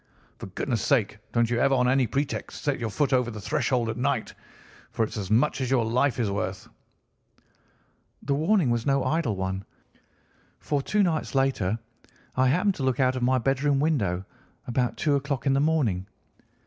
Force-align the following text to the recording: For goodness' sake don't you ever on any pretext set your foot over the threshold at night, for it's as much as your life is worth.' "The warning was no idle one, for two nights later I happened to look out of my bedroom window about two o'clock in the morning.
For 0.39 0.47
goodness' 0.47 0.81
sake 0.81 1.19
don't 1.31 1.47
you 1.51 1.59
ever 1.59 1.75
on 1.75 1.87
any 1.87 2.07
pretext 2.07 2.63
set 2.63 2.79
your 2.79 2.89
foot 2.89 3.13
over 3.13 3.29
the 3.29 3.39
threshold 3.39 3.87
at 3.87 3.97
night, 3.97 4.33
for 4.89 5.03
it's 5.05 5.15
as 5.15 5.29
much 5.29 5.61
as 5.61 5.69
your 5.69 5.85
life 5.85 6.19
is 6.19 6.31
worth.' 6.31 6.67
"The 8.23 8.33
warning 8.33 8.71
was 8.71 8.83
no 8.83 9.03
idle 9.03 9.35
one, 9.35 9.63
for 10.57 10.81
two 10.81 11.03
nights 11.03 11.35
later 11.35 11.77
I 12.35 12.47
happened 12.47 12.73
to 12.77 12.83
look 12.83 12.99
out 12.99 13.15
of 13.15 13.21
my 13.21 13.37
bedroom 13.37 13.79
window 13.79 14.25
about 14.65 14.97
two 14.97 15.15
o'clock 15.17 15.45
in 15.45 15.53
the 15.53 15.59
morning. 15.59 16.07